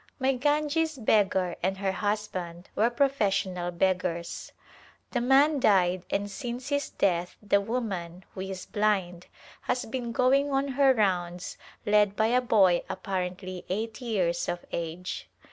[0.17, 4.51] My Ganges beggar and her husband were profes sional beggars.
[5.11, 9.27] The man died and since his death the woman, who is blind,
[9.61, 15.29] has been going on her rounds led by a boy apparently eight years of age.